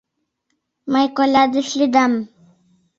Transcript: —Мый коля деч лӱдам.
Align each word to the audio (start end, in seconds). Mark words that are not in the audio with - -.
—Мый 0.91 1.07
коля 1.17 1.43
деч 1.55 1.67
лӱдам. 1.79 2.13